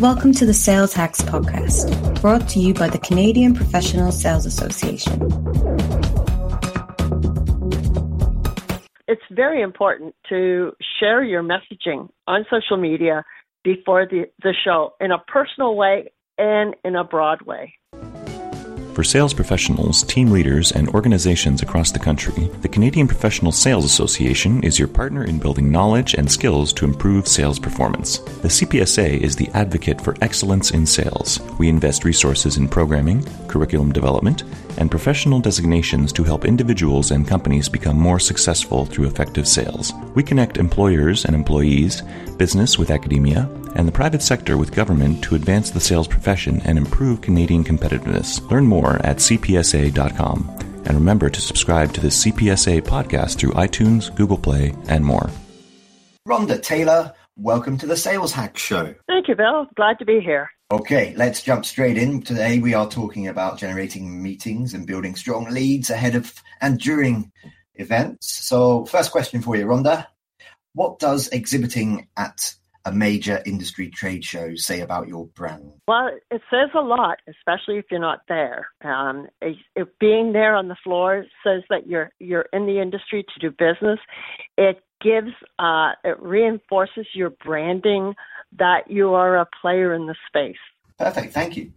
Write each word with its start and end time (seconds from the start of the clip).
Welcome 0.00 0.32
to 0.34 0.44
the 0.44 0.52
Sales 0.52 0.92
Hacks 0.92 1.22
Podcast, 1.22 2.20
brought 2.20 2.48
to 2.50 2.58
you 2.58 2.74
by 2.74 2.88
the 2.88 2.98
Canadian 2.98 3.54
Professional 3.54 4.10
Sales 4.10 4.44
Association. 4.44 5.12
It's 9.06 9.22
very 9.30 9.62
important 9.62 10.14
to 10.28 10.72
share 10.98 11.22
your 11.22 11.42
messaging 11.42 12.08
on 12.26 12.44
social 12.50 12.76
media 12.76 13.24
before 13.62 14.06
the, 14.06 14.24
the 14.42 14.52
show 14.64 14.94
in 15.00 15.12
a 15.12 15.18
personal 15.18 15.76
way 15.76 16.12
and 16.38 16.74
in 16.84 16.96
a 16.96 17.04
broad 17.04 17.42
way. 17.42 17.74
For 18.94 19.02
sales 19.02 19.34
professionals, 19.34 20.04
team 20.04 20.30
leaders, 20.30 20.70
and 20.70 20.88
organizations 20.90 21.62
across 21.62 21.90
the 21.90 21.98
country, 21.98 22.48
the 22.62 22.68
Canadian 22.68 23.08
Professional 23.08 23.50
Sales 23.50 23.84
Association 23.84 24.62
is 24.62 24.78
your 24.78 24.86
partner 24.86 25.24
in 25.24 25.40
building 25.40 25.72
knowledge 25.72 26.14
and 26.14 26.30
skills 26.30 26.72
to 26.74 26.84
improve 26.84 27.26
sales 27.26 27.58
performance. 27.58 28.18
The 28.18 28.48
CPSA 28.48 29.18
is 29.18 29.34
the 29.34 29.48
advocate 29.48 30.00
for 30.00 30.14
excellence 30.22 30.70
in 30.70 30.86
sales. 30.86 31.40
We 31.58 31.68
invest 31.68 32.04
resources 32.04 32.56
in 32.56 32.68
programming, 32.68 33.24
curriculum 33.48 33.90
development, 33.90 34.44
and 34.78 34.92
professional 34.92 35.40
designations 35.40 36.12
to 36.12 36.22
help 36.22 36.44
individuals 36.44 37.10
and 37.10 37.26
companies 37.26 37.68
become 37.68 37.98
more 37.98 38.20
successful 38.20 38.84
through 38.84 39.08
effective 39.08 39.48
sales. 39.48 39.92
We 40.14 40.22
connect 40.22 40.56
employers 40.56 41.24
and 41.24 41.34
employees, 41.34 42.02
business 42.36 42.78
with 42.78 42.92
academia, 42.92 43.50
and 43.74 43.86
the 43.86 43.92
private 43.92 44.22
sector 44.22 44.56
with 44.56 44.74
government 44.74 45.22
to 45.24 45.34
advance 45.34 45.70
the 45.70 45.80
sales 45.80 46.08
profession 46.08 46.60
and 46.64 46.78
improve 46.78 47.20
Canadian 47.20 47.64
competitiveness. 47.64 48.40
Learn 48.50 48.66
more 48.66 48.96
at 49.06 49.18
cpsa.com. 49.18 50.50
And 50.86 50.94
remember 50.94 51.30
to 51.30 51.40
subscribe 51.40 51.92
to 51.94 52.00
the 52.00 52.08
CPSA 52.08 52.82
podcast 52.82 53.38
through 53.38 53.52
iTunes, 53.52 54.14
Google 54.14 54.38
Play, 54.38 54.74
and 54.88 55.04
more. 55.04 55.30
Rhonda 56.28 56.62
Taylor, 56.62 57.12
welcome 57.36 57.78
to 57.78 57.86
the 57.86 57.96
Sales 57.96 58.32
Hack 58.32 58.58
Show. 58.58 58.94
Thank 59.06 59.28
you, 59.28 59.34
Bill. 59.34 59.66
Glad 59.76 59.98
to 59.98 60.04
be 60.04 60.20
here. 60.20 60.50
Okay, 60.70 61.14
let's 61.16 61.42
jump 61.42 61.64
straight 61.64 61.98
in. 61.98 62.22
Today 62.22 62.58
we 62.58 62.74
are 62.74 62.88
talking 62.88 63.28
about 63.28 63.58
generating 63.58 64.22
meetings 64.22 64.74
and 64.74 64.86
building 64.86 65.14
strong 65.14 65.50
leads 65.50 65.90
ahead 65.90 66.14
of 66.14 66.34
and 66.60 66.78
during 66.78 67.30
events. 67.74 68.46
So, 68.46 68.84
first 68.86 69.12
question 69.12 69.42
for 69.42 69.56
you, 69.56 69.66
Rhonda. 69.66 70.06
What 70.72 70.98
does 70.98 71.28
exhibiting 71.28 72.08
at 72.16 72.54
a 72.84 72.92
major 72.92 73.42
industry 73.46 73.88
trade 73.88 74.24
show 74.24 74.54
say 74.56 74.80
about 74.80 75.08
your 75.08 75.26
brand? 75.26 75.72
Well, 75.88 76.10
it 76.30 76.42
says 76.50 76.70
a 76.74 76.80
lot, 76.80 77.18
especially 77.28 77.78
if 77.78 77.86
you're 77.90 78.00
not 78.00 78.20
there. 78.28 78.68
Um, 78.84 79.28
if 79.40 79.88
being 79.98 80.32
there 80.32 80.54
on 80.54 80.68
the 80.68 80.76
floor 80.84 81.24
says 81.44 81.62
that 81.70 81.86
you're 81.86 82.10
you're 82.18 82.46
in 82.52 82.66
the 82.66 82.80
industry 82.80 83.24
to 83.24 83.40
do 83.40 83.50
business. 83.50 83.98
It 84.58 84.82
gives 85.00 85.32
uh, 85.58 85.92
it 86.04 86.20
reinforces 86.20 87.06
your 87.14 87.30
branding 87.30 88.14
that 88.58 88.90
you 88.90 89.14
are 89.14 89.36
a 89.36 89.46
player 89.60 89.94
in 89.94 90.06
the 90.06 90.14
space. 90.26 90.56
Perfect, 90.98 91.32
thank 91.32 91.56
you. 91.56 91.72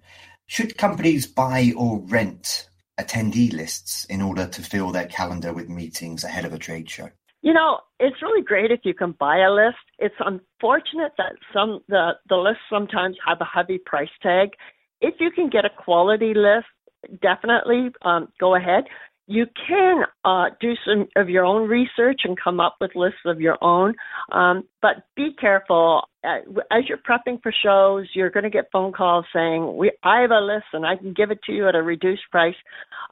Should 0.45 0.77
companies 0.77 1.27
buy 1.27 1.73
or 1.75 1.99
rent 1.99 2.69
attendee 2.99 3.53
lists 3.53 4.05
in 4.05 4.21
order 4.21 4.47
to 4.47 4.61
fill 4.61 4.91
their 4.91 5.07
calendar 5.07 5.53
with 5.53 5.69
meetings 5.69 6.23
ahead 6.23 6.45
of 6.45 6.53
a 6.53 6.57
trade 6.57 6.89
show? 6.89 7.09
You 7.41 7.53
know, 7.53 7.79
it's 7.99 8.21
really 8.21 8.43
great 8.43 8.71
if 8.71 8.81
you 8.83 8.93
can 8.93 9.13
buy 9.19 9.39
a 9.39 9.51
list. 9.51 9.77
It's 9.99 10.15
unfortunate 10.19 11.13
that 11.17 11.33
some 11.53 11.81
the 11.87 12.11
the 12.29 12.35
lists 12.35 12.63
sometimes 12.69 13.15
have 13.25 13.39
a 13.41 13.45
heavy 13.45 13.79
price 13.85 14.09
tag. 14.21 14.49
If 15.01 15.15
you 15.19 15.29
can 15.31 15.49
get 15.49 15.65
a 15.65 15.69
quality 15.69 16.33
list, 16.33 16.65
definitely 17.21 17.89
um, 18.03 18.29
go 18.39 18.55
ahead. 18.55 18.85
You 19.29 19.45
can 19.67 20.03
uh, 20.23 20.45
do 20.61 20.73
some 20.85 21.07
of 21.17 21.29
your 21.29 21.43
own 21.43 21.67
research 21.67 22.21
and 22.23 22.37
come 22.41 22.61
up 22.61 22.77
with 22.79 22.91
lists 22.95 23.19
of 23.25 23.41
your 23.41 23.57
own, 23.61 23.93
um, 24.31 24.63
but 24.81 25.03
be 25.17 25.31
careful. 25.39 26.03
Uh, 26.23 26.37
as 26.71 26.83
you're 26.87 26.97
prepping 26.97 27.41
for 27.43 27.53
shows, 27.63 28.07
you're 28.13 28.29
going 28.29 28.45
to 28.45 28.49
get 28.49 28.69
phone 28.71 28.93
calls 28.93 29.25
saying, 29.33 29.75
"We, 29.75 29.91
I 30.03 30.21
have 30.21 30.31
a 30.31 30.39
list 30.39 30.67
and 30.71 30.85
I 30.85 30.95
can 30.95 31.13
give 31.13 31.29
it 31.29 31.39
to 31.45 31.51
you 31.51 31.67
at 31.67 31.75
a 31.75 31.83
reduced 31.83 32.23
price." 32.31 32.55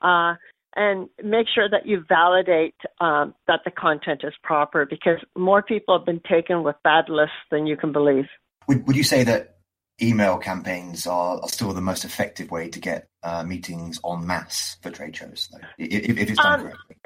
Uh, 0.02 0.36
and 0.76 1.10
make 1.23 1.48
sure 1.54 1.70
that 1.70 1.86
you 1.86 2.04
validate 2.08 2.76
um, 2.99 3.33
that 3.48 3.61
the 3.64 3.72
content 3.72 4.22
is 4.23 4.33
proper 4.44 4.86
because 4.86 5.20
more 5.38 5.61
people 5.61 5.98
have 5.98 6.05
been 6.05 6.22
taken 6.30 6.64
with 6.64 6.76
bad 6.83 7.05
lists 7.10 7.36
than 7.49 7.66
you 7.66 7.77
can 7.77 7.92
believe. 7.92 8.26
Would, 8.67 8.86
would 8.88 8.95
you 8.95 9.04
say 9.04 9.23
that 9.23 9.58
email 10.02 10.38
campaigns 10.38 11.08
are, 11.08 11.39
are 11.39 11.49
still 11.49 11.73
the 11.73 11.82
most 11.82 12.04
effective 12.04 12.52
way 12.52 12.70
to 12.70 12.80
get 12.80 13.08
uh, 13.23 13.44
meetings 13.44 13.99
en 14.05 14.26
masse 14.27 14.77
for 14.82 14.92
trade 14.92 15.16
shows, 15.16 15.49
though, 15.52 15.60
if, 15.77 16.17
if 16.17 16.30
it's 16.30 16.42
done 16.42 16.60
um, 16.60 16.66
correctly? 16.67 16.95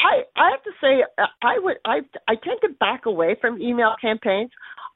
I, 0.00 0.22
I 0.36 0.50
have 0.50 0.62
to 0.64 0.70
say 0.80 1.04
uh, 1.18 1.26
I 1.42 1.58
would 1.58 1.76
I 1.84 2.00
I 2.28 2.34
tend 2.34 2.60
to 2.62 2.68
back 2.78 3.06
away 3.06 3.36
from 3.40 3.60
email 3.60 3.94
campaigns. 4.00 4.50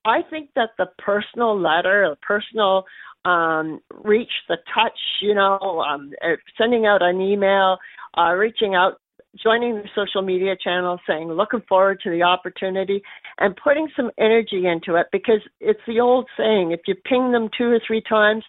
I 0.05 0.21
think 0.29 0.51
that 0.57 0.71
the 0.79 0.87
personal 0.99 1.59
letter, 1.59 2.09
the 2.09 2.17
personal 2.17 2.84
um, 3.25 3.81
reach, 4.05 4.31
the 4.49 4.57
touch, 4.75 4.99
you 5.21 5.35
know, 5.35 5.59
um, 5.87 6.13
uh, 6.25 6.37
sending 6.57 6.87
out 6.87 7.03
an 7.03 7.21
email, 7.21 7.79
uh, 8.17 8.33
reaching 8.33 8.75
out, 8.75 9.01
joining 9.43 9.77
the 9.77 9.89
social 9.95 10.23
media 10.23 10.57
channel, 10.63 10.99
saying, 11.07 11.29
looking 11.29 11.63
forward 11.69 12.01
to 12.03 12.11
the 12.11 12.23
opportunity, 12.23 13.03
and 13.39 13.59
putting 13.63 13.89
some 13.97 14.11
energy 14.19 14.67
into 14.67 14.99
it 14.99 15.07
because 15.13 15.41
it's 15.61 15.81
the 15.87 16.01
old 16.01 16.27
saying 16.37 16.73
if 16.73 16.81
you 16.87 16.95
ping 17.05 17.33
them 17.33 17.49
two 17.57 17.67
or 17.67 17.81
three 17.87 18.03
times, 18.09 18.43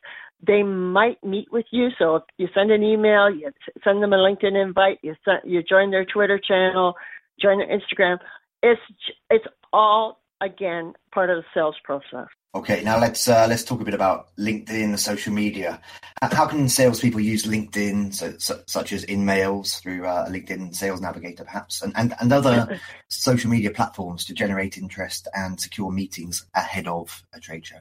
they 0.46 0.64
might 0.64 1.24
meet 1.24 1.52
with 1.52 1.66
you. 1.72 1.90
So 2.00 2.16
if 2.16 2.24
you 2.38 2.48
send 2.53 2.72
an 2.72 2.82
email, 2.82 3.30
you 3.30 3.52
send 3.84 4.02
them 4.02 4.14
a 4.14 4.18
LinkedIn 4.18 4.59
invite, 4.59 4.98
you 5.03 5.16
send, 5.24 5.40
you 5.46 5.62
join 5.62 5.92
their 5.92 6.06
Twitter 6.06 6.40
channel, 6.40 6.96
join 7.40 7.59
their 7.59 7.68
Instagram. 7.68 8.18
It's 8.64 8.82
it's 9.30 9.46
all 9.72 10.22
again 10.42 10.94
part 11.14 11.30
of 11.30 11.38
the 11.38 11.44
sales 11.53 11.76
process. 11.84 12.28
Okay, 12.53 12.84
now 12.84 13.00
let's 13.00 13.29
uh, 13.29 13.45
let's 13.47 13.63
talk 13.63 13.79
a 13.79 13.85
bit 13.85 13.94
about 13.94 14.35
LinkedIn, 14.38 14.84
and 14.84 15.00
social 15.00 15.31
media. 15.31 15.79
How 16.22 16.45
can 16.45 16.67
salespeople 16.67 17.22
use 17.22 17.44
LinkedIn, 17.44 18.13
so, 18.13 18.34
so, 18.39 18.62
such 18.67 18.91
as 18.91 19.06
InMails 19.06 19.81
through 19.81 20.06
uh, 20.06 20.28
LinkedIn 20.28 20.75
Sales 20.75 21.00
Navigator, 21.00 21.45
perhaps, 21.45 21.81
and, 21.81 21.94
and, 21.95 22.13
and 22.19 22.34
other 22.34 22.78
social 23.09 23.50
media 23.50 23.72
platforms 23.72 24.25
to 24.25 24.34
generate 24.34 24.78
interest 24.78 25.29
and 25.34 25.61
secure 25.61 25.91
meetings 25.91 26.45
ahead 26.53 26.88
of 26.88 27.23
a 27.34 27.40
trade 27.40 27.66
show? 27.66 27.78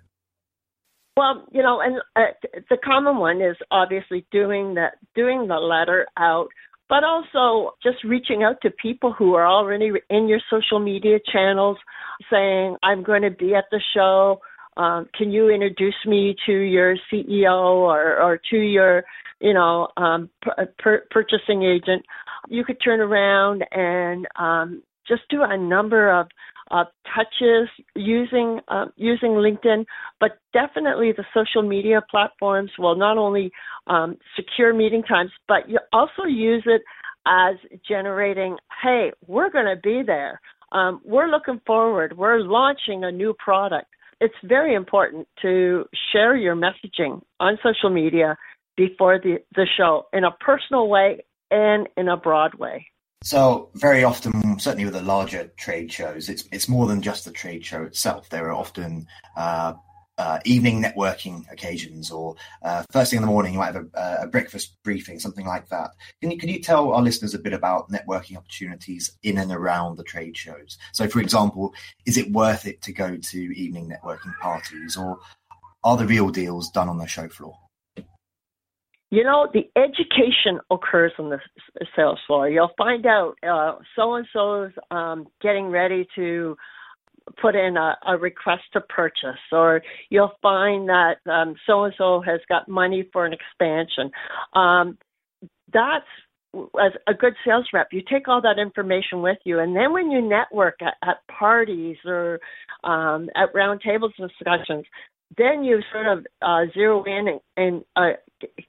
Well, 1.16 1.44
you 1.50 1.62
know, 1.62 1.80
and 1.80 2.00
uh, 2.14 2.32
the 2.70 2.76
common 2.76 3.18
one 3.18 3.42
is 3.42 3.56
obviously 3.72 4.24
doing 4.30 4.74
that, 4.74 4.98
doing 5.16 5.48
the 5.48 5.58
letter 5.58 6.06
out, 6.16 6.48
but 6.88 7.02
also 7.02 7.74
just 7.82 8.04
reaching 8.04 8.44
out 8.44 8.60
to 8.62 8.70
people 8.70 9.12
who 9.12 9.34
are 9.34 9.46
already 9.46 9.90
in 10.08 10.28
your 10.28 10.40
social 10.48 10.78
media 10.78 11.18
channels, 11.30 11.76
saying, 12.30 12.76
"I'm 12.84 13.02
going 13.02 13.22
to 13.22 13.30
be 13.30 13.56
at 13.56 13.64
the 13.72 13.80
show." 13.94 14.40
Um, 14.80 15.08
can 15.14 15.30
you 15.30 15.50
introduce 15.50 15.94
me 16.06 16.34
to 16.46 16.52
your 16.52 16.96
CEO 17.12 17.52
or, 17.52 18.18
or 18.18 18.40
to 18.50 18.56
your, 18.56 19.04
you 19.38 19.52
know, 19.52 19.88
um, 19.98 20.30
purchasing 21.10 21.62
agent? 21.62 22.02
You 22.48 22.64
could 22.64 22.78
turn 22.82 23.00
around 23.00 23.62
and 23.72 24.26
um, 24.38 24.82
just 25.06 25.22
do 25.28 25.42
a 25.42 25.56
number 25.56 26.10
of 26.10 26.28
touches 27.14 27.68
using 27.94 28.60
uh, 28.68 28.86
using 28.96 29.32
LinkedIn, 29.32 29.84
but 30.18 30.38
definitely 30.54 31.12
the 31.12 31.24
social 31.34 31.68
media 31.68 32.00
platforms 32.10 32.70
will 32.78 32.96
not 32.96 33.18
only 33.18 33.50
um, 33.86 34.16
secure 34.34 34.72
meeting 34.72 35.02
times, 35.02 35.30
but 35.46 35.68
you 35.68 35.78
also 35.92 36.24
use 36.24 36.62
it 36.64 36.80
as 37.26 37.56
generating. 37.86 38.56
Hey, 38.82 39.12
we're 39.26 39.50
going 39.50 39.66
to 39.66 39.80
be 39.82 40.02
there. 40.06 40.40
Um, 40.72 41.02
we're 41.04 41.28
looking 41.28 41.60
forward. 41.66 42.16
We're 42.16 42.38
launching 42.38 43.04
a 43.04 43.12
new 43.12 43.34
product 43.34 43.88
it's 44.20 44.34
very 44.44 44.74
important 44.74 45.26
to 45.42 45.84
share 46.12 46.36
your 46.36 46.54
messaging 46.54 47.22
on 47.38 47.58
social 47.62 47.90
media 47.90 48.36
before 48.76 49.18
the, 49.18 49.38
the 49.54 49.66
show 49.76 50.06
in 50.12 50.24
a 50.24 50.30
personal 50.32 50.88
way 50.88 51.24
and 51.50 51.88
in 51.96 52.08
a 52.08 52.16
broad 52.16 52.54
way. 52.54 52.86
So 53.22 53.70
very 53.74 54.02
often, 54.04 54.58
certainly 54.58 54.86
with 54.86 54.94
the 54.94 55.02
larger 55.02 55.48
trade 55.58 55.92
shows, 55.92 56.30
it's 56.30 56.44
it's 56.52 56.70
more 56.70 56.86
than 56.86 57.02
just 57.02 57.26
the 57.26 57.30
trade 57.30 57.64
show 57.66 57.82
itself. 57.82 58.30
There 58.30 58.46
are 58.46 58.54
often 58.54 59.06
uh, 59.36 59.74
uh, 60.20 60.38
evening 60.44 60.82
networking 60.82 61.50
occasions 61.50 62.10
or 62.10 62.36
uh, 62.62 62.82
first 62.90 63.10
thing 63.10 63.16
in 63.16 63.22
the 63.22 63.26
morning, 63.26 63.54
you 63.54 63.58
might 63.58 63.74
have 63.74 63.86
a, 63.94 64.18
a, 64.24 64.26
breakfast 64.26 64.76
briefing, 64.84 65.18
something 65.18 65.46
like 65.46 65.66
that. 65.70 65.92
Can 66.20 66.30
you, 66.30 66.36
can 66.36 66.50
you 66.50 66.60
tell 66.60 66.92
our 66.92 67.00
listeners 67.00 67.32
a 67.32 67.38
bit 67.38 67.54
about 67.54 67.88
networking 67.88 68.36
opportunities 68.36 69.16
in 69.22 69.38
and 69.38 69.50
around 69.50 69.96
the 69.96 70.04
trade 70.04 70.36
shows? 70.36 70.76
So, 70.92 71.08
for 71.08 71.20
example, 71.20 71.72
is 72.04 72.18
it 72.18 72.30
worth 72.32 72.66
it 72.66 72.82
to 72.82 72.92
go 72.92 73.16
to 73.16 73.38
evening 73.38 73.90
networking 73.90 74.36
parties 74.42 74.94
or 74.94 75.18
are 75.84 75.96
the 75.96 76.06
real 76.06 76.28
deals 76.28 76.70
done 76.70 76.90
on 76.90 76.98
the 76.98 77.06
show 77.06 77.30
floor? 77.30 77.56
You 79.12 79.24
know, 79.24 79.48
the 79.54 79.70
education 79.74 80.60
occurs 80.70 81.12
on 81.18 81.30
the 81.30 81.40
sales 81.96 82.18
floor. 82.26 82.46
You'll 82.50 82.74
find 82.76 83.06
out 83.06 83.36
so 83.96 84.16
and 84.16 84.26
so's 84.34 84.72
getting 85.40 85.68
ready 85.68 86.06
to 86.14 86.58
put 87.40 87.54
in 87.54 87.76
a, 87.76 87.96
a 88.06 88.16
request 88.16 88.62
to 88.72 88.80
purchase, 88.82 89.40
or 89.52 89.82
you'll 90.08 90.32
find 90.42 90.88
that 90.88 91.16
so 91.66 91.84
and 91.84 91.94
so 91.96 92.20
has 92.20 92.40
got 92.48 92.68
money 92.68 93.08
for 93.12 93.26
an 93.26 93.32
expansion. 93.32 94.10
Um, 94.54 94.98
that's 95.72 96.04
as 96.54 96.92
a 97.06 97.14
good 97.14 97.34
sales 97.46 97.66
rep, 97.72 97.88
you 97.92 98.02
take 98.10 98.26
all 98.26 98.42
that 98.42 98.58
information 98.58 99.22
with 99.22 99.38
you, 99.44 99.60
and 99.60 99.74
then 99.76 99.92
when 99.92 100.10
you 100.10 100.20
network 100.20 100.76
at, 100.82 100.94
at 101.08 101.18
parties 101.28 101.96
or 102.04 102.40
um, 102.82 103.28
at 103.36 103.54
roundtables 103.54 104.10
discussions, 104.16 104.84
then 105.36 105.64
you 105.64 105.80
sort 105.92 106.06
of 106.06 106.26
uh, 106.42 106.70
zero 106.74 107.04
in 107.04 107.28
and, 107.28 107.40
and 107.56 107.84
uh, 107.96 108.16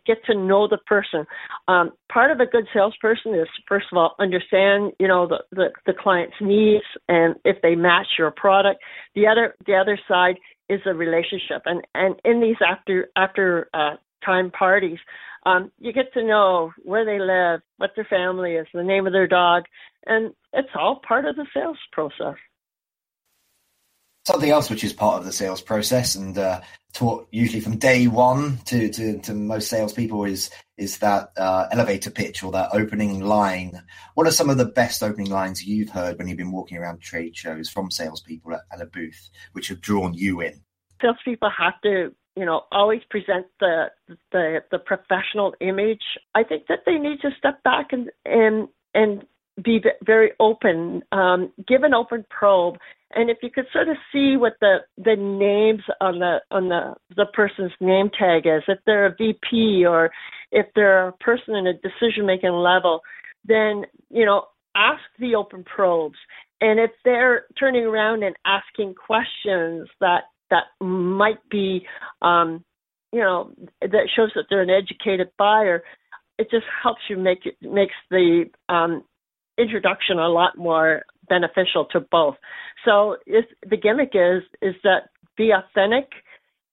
get 0.06 0.24
to 0.26 0.36
know 0.36 0.68
the 0.68 0.78
person. 0.86 1.26
Um, 1.68 1.92
part 2.12 2.32
of 2.32 2.40
a 2.40 2.46
good 2.46 2.66
salesperson 2.74 3.34
is 3.34 3.48
first 3.68 3.88
of 3.92 3.98
all 3.98 4.16
understand 4.20 4.94
you 5.00 5.08
know 5.08 5.28
the, 5.28 5.44
the 5.52 5.70
the 5.86 5.94
client's 5.98 6.36
needs 6.42 6.84
and 7.08 7.36
if 7.46 7.62
they 7.62 7.76
match 7.76 8.08
your 8.18 8.32
product. 8.32 8.82
The 9.16 9.28
other 9.28 9.56
the 9.66 9.76
other 9.76 10.00
side 10.08 10.36
is 10.70 10.80
the 10.86 10.94
relationship, 10.94 11.64
and 11.66 11.86
and 11.96 12.16
in 12.24 12.42
these 12.42 12.58
after 12.66 13.10
after 13.16 13.70
uh, 13.74 13.96
time 14.26 14.52
parties, 14.52 15.00
um, 15.46 15.72
you 15.80 15.92
get 15.92 16.14
to 16.14 16.24
know 16.24 16.72
where 16.84 17.06
they 17.06 17.20
live, 17.20 17.62
what 17.78 17.92
their 17.96 18.06
family 18.06 18.54
is, 18.54 18.68
the 18.74 18.84
name 18.84 19.08
of 19.08 19.14
their 19.14 19.28
dog, 19.28 19.64
and 20.06 20.34
it's 20.54 20.70
all 20.76 21.02
part 21.08 21.26
of 21.26 21.36
the 21.36 21.46
sales 21.54 21.78
process. 21.92 22.36
Something 24.26 24.52
else 24.52 24.70
which 24.70 24.84
is 24.84 24.94
part 24.94 25.18
of 25.18 25.26
the 25.26 25.32
sales 25.32 25.62
process 25.62 26.16
and 26.16 26.38
uh, 26.38 26.62
taught 26.94 27.28
usually 27.32 27.62
from 27.62 27.78
day 27.78 28.08
one 28.08 28.58
to, 28.66 28.90
to, 28.90 29.20
to 29.20 29.34
most 29.34 29.70
salespeople 29.70 30.26
is 30.26 30.52
is 30.78 30.98
that 31.00 31.32
uh, 31.38 31.68
elevator 31.72 32.10
pitch 32.10 32.44
or 32.44 32.52
that 32.52 32.70
opening 32.74 33.22
line. 33.22 33.82
What 34.16 34.28
are 34.28 34.32
some 34.32 34.50
of 34.50 34.58
the 34.58 34.66
best 34.66 35.04
opening 35.04 35.30
lines 35.30 35.64
you've 35.64 35.90
heard 35.90 36.18
when 36.18 36.28
you've 36.28 36.38
been 36.38 36.52
walking 36.52 36.78
around 36.78 37.02
trade 37.02 37.36
shows 37.36 37.70
from 37.70 37.92
salespeople 37.92 38.54
at, 38.54 38.62
at 38.72 38.82
a 38.82 38.88
booth, 38.88 39.30
which 39.54 39.68
have 39.68 39.82
drawn 39.82 40.14
you 40.14 40.42
in? 40.42 40.62
Salespeople 41.02 41.52
have 41.58 41.80
to 41.82 42.14
you 42.36 42.46
know 42.46 42.62
always 42.72 43.02
present 43.10 43.46
the 43.60 43.92
the 44.32 44.64
the 44.72 44.80
professional 44.80 45.54
image 45.60 46.04
i 46.34 46.44
think 46.44 46.68
that 46.68 46.80
they 46.86 46.98
need 46.98 47.20
to 47.22 47.30
step 47.38 47.62
back 47.64 47.88
and 47.92 48.10
and 48.26 48.68
and 48.94 49.26
be 49.62 49.84
very 50.06 50.32
open 50.40 51.04
um, 51.12 51.52
give 51.68 51.84
an 51.84 51.94
open 51.94 52.26
probe 52.30 52.78
and 53.16 53.30
if 53.30 53.38
you 53.42 53.50
could 53.50 53.66
sort 53.72 53.90
of 53.90 53.98
see 54.12 54.38
what 54.38 54.54
the 54.62 54.78
the 54.98 55.16
names 55.16 55.84
on 56.00 56.20
the 56.20 56.38
on 56.52 56.70
the 56.70 56.94
the 57.16 57.26
person's 57.34 57.72
name 57.80 58.10
tag 58.18 58.46
is 58.46 58.64
if 58.68 58.80
they're 58.86 59.08
a 59.08 59.16
vp 59.16 59.86
or 59.86 60.10
if 60.52 60.66
they're 60.76 61.10
a 61.10 61.14
person 61.14 61.56
in 61.56 61.68
a 61.68 61.74
decision 61.74 62.26
making 62.26 62.52
level 62.52 63.02
then 63.46 63.84
you 64.10 64.26
know 64.26 64.46
ask 64.76 65.02
the 65.20 65.36
open 65.36 65.64
probes 65.64 66.18
and 66.62 66.80
if 66.80 66.92
they're 67.04 67.46
turning 67.60 67.84
around 67.84 68.24
and 68.24 68.36
asking 68.46 68.94
questions 68.94 69.90
that 70.00 70.24
that 70.52 70.66
might 70.86 71.40
be, 71.50 71.88
um, 72.22 72.64
you 73.12 73.20
know, 73.20 73.52
that 73.82 74.10
shows 74.16 74.30
that 74.36 74.46
they're 74.50 74.62
an 74.62 74.70
educated 74.70 75.30
buyer. 75.40 75.84
It 76.38 76.50
just 76.52 76.66
helps 76.84 77.02
you 77.10 77.18
make 77.18 77.46
it 77.46 77.56
makes 77.62 77.96
the 78.12 78.46
um, 78.70 79.04
introduction 79.58 80.20
a 80.20 80.30
lot 80.30 80.58
more 80.58 81.04
beneficial 81.32 81.86
to 81.86 82.02
both. 82.02 82.36
So 82.84 83.16
the 83.26 83.78
gimmick 83.78 84.12
is 84.14 84.44
is 84.62 84.76
that 84.84 85.10
be 85.38 85.52
authentic 85.52 86.10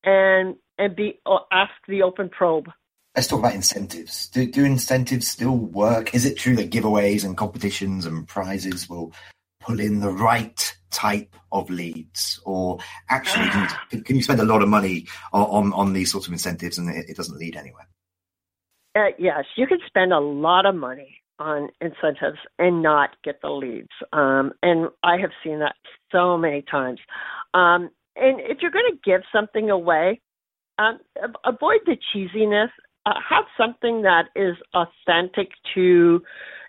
and 0.05 0.56
and 0.78 0.96
be 0.96 1.20
ask 1.52 1.72
the 1.87 2.02
open 2.02 2.28
probe. 2.28 2.69
Let's 3.14 3.28
talk 3.28 3.38
about 3.40 3.55
incentives. 3.55 4.28
Do, 4.28 4.46
do 4.46 4.64
incentives 4.64 5.26
still 5.26 5.56
work? 5.56 6.14
Is 6.14 6.25
it 6.25 6.37
true 6.37 6.56
that 6.56 6.70
giveaways 6.70 7.25
and 7.25 7.37
competitions 7.37 8.05
and 8.05 8.28
prizes 8.28 8.88
will 8.88 9.12
pull 9.60 9.81
in 9.81 10.00
the 10.00 10.12
right 10.12 10.60
type 10.90 11.34
of 11.52 11.69
leads, 11.70 12.40
or 12.44 12.78
actually 13.08 13.49
can 13.50 13.69
you, 13.90 14.02
can 14.02 14.16
you 14.16 14.22
spend 14.22 14.40
a 14.40 14.44
lot 14.44 14.62
of 14.62 14.69
money 14.69 15.06
on 15.32 15.72
on 15.72 15.93
these 15.93 16.10
sorts 16.10 16.26
of 16.26 16.32
incentives 16.32 16.78
and 16.78 16.90
it, 16.90 17.10
it 17.10 17.16
doesn't 17.16 17.38
lead 17.38 17.56
anywhere? 17.56 17.88
Uh, 18.96 19.12
yes, 19.19 19.44
you 19.56 19.66
can 19.66 19.78
spend 19.87 20.12
a 20.12 20.19
lot 20.19 20.66
of 20.66 20.75
money 20.75 21.20
on 21.38 21.69
incentives 21.81 22.38
and 22.58 22.82
not 22.82 23.11
get 23.25 23.40
the 23.43 23.50
leads, 23.50 23.88
um, 24.12 24.52
and 24.62 24.88
I 25.02 25.19
have 25.19 25.31
seen 25.44 25.58
that 25.61 25.76
so 26.11 26.37
many 26.37 26.62
times. 26.62 26.99
Um, 27.55 27.90
and 28.17 28.40
if 28.40 28.58
you're 28.61 28.70
going 28.70 28.90
to 28.90 28.99
give 29.05 29.23
something 29.32 29.70
away, 29.70 30.20
um, 30.79 30.99
avoid 31.44 31.81
the 31.87 31.96
cheesiness. 32.14 32.69
Uh, 33.06 33.14
have 33.26 33.44
something 33.56 34.02
that 34.02 34.25
is 34.37 34.55
authentic 34.75 35.49
to 35.75 36.20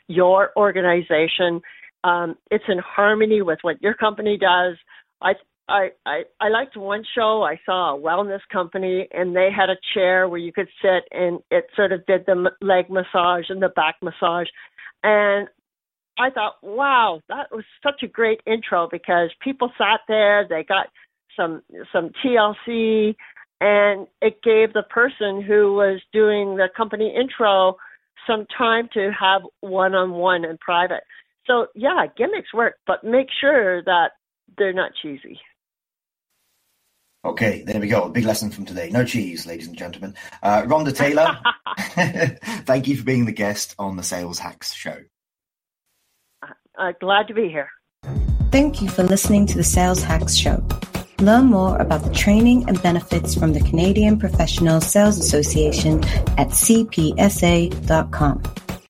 your 0.07 0.51
organization 0.55 1.59
um, 2.03 2.35
it's 2.49 2.63
in 2.67 2.79
harmony 2.79 3.41
with 3.41 3.59
what 3.61 3.81
your 3.81 3.93
company 3.93 4.37
does. 4.37 4.75
I, 5.21 5.33
I, 5.69 5.89
I, 6.05 6.23
I 6.41 6.49
liked 6.49 6.75
one 6.75 7.03
show. 7.15 7.43
I 7.43 7.59
saw 7.65 7.95
a 7.95 7.99
wellness 7.99 8.41
company, 8.51 9.07
and 9.11 9.35
they 9.35 9.49
had 9.55 9.69
a 9.69 9.77
chair 9.93 10.27
where 10.27 10.39
you 10.39 10.51
could 10.51 10.67
sit, 10.81 11.03
and 11.11 11.39
it 11.51 11.67
sort 11.75 11.91
of 11.91 12.05
did 12.05 12.25
the 12.25 12.49
leg 12.61 12.89
massage 12.89 13.45
and 13.49 13.61
the 13.61 13.69
back 13.69 13.95
massage. 14.01 14.47
And 15.03 15.47
I 16.17 16.29
thought, 16.29 16.55
wow, 16.61 17.21
that 17.29 17.47
was 17.51 17.63
such 17.81 18.03
a 18.03 18.07
great 18.07 18.41
intro 18.45 18.89
because 18.91 19.29
people 19.41 19.71
sat 19.77 20.01
there, 20.07 20.45
they 20.47 20.63
got 20.63 20.87
some 21.37 21.61
some 21.93 22.11
TLC, 22.23 23.15
and 23.61 24.07
it 24.21 24.41
gave 24.43 24.73
the 24.73 24.83
person 24.89 25.41
who 25.41 25.73
was 25.73 26.01
doing 26.11 26.57
the 26.57 26.67
company 26.75 27.15
intro 27.15 27.77
some 28.27 28.45
time 28.57 28.89
to 28.93 29.11
have 29.17 29.43
one 29.61 29.95
on 29.95 30.11
one 30.11 30.43
in 30.43 30.57
private. 30.57 31.03
So 31.47 31.67
yeah, 31.75 32.05
gimmicks 32.17 32.53
work, 32.53 32.75
but 32.85 33.03
make 33.03 33.27
sure 33.39 33.81
that 33.83 34.11
they're 34.57 34.73
not 34.73 34.91
cheesy. 35.01 35.39
Okay, 37.25 37.63
there 37.63 37.81
we 37.81 37.87
go. 37.87 38.03
A 38.03 38.09
big 38.09 38.23
lesson 38.23 38.49
from 38.49 38.65
today. 38.65 38.89
No 38.89 39.03
cheese, 39.03 39.45
ladies 39.45 39.67
and 39.67 39.77
gentlemen. 39.77 40.15
Uh, 40.41 40.61
Rhonda 40.63 40.95
Taylor, 40.95 41.37
thank 42.65 42.87
you 42.87 42.95
for 42.95 43.03
being 43.03 43.25
the 43.25 43.33
guest 43.33 43.75
on 43.77 43.97
the 43.97 44.03
Sales 44.03 44.39
Hacks 44.39 44.73
Show. 44.73 44.97
Uh, 46.77 46.93
glad 47.01 47.27
to 47.27 47.33
be 47.33 47.49
here. 47.49 47.69
Thank 48.51 48.81
you 48.81 48.89
for 48.89 49.03
listening 49.03 49.45
to 49.47 49.57
the 49.57 49.63
Sales 49.63 50.01
Hacks 50.01 50.35
Show. 50.35 50.65
Learn 51.19 51.45
more 51.47 51.77
about 51.77 52.03
the 52.03 52.13
training 52.13 52.67
and 52.69 52.81
benefits 52.81 53.35
from 53.35 53.51
the 53.51 53.59
Canadian 53.59 54.17
Professional 54.17 54.79
Sales 54.79 55.19
Association 55.19 56.01
at 56.37 56.47
cpsa.com. 56.49 58.41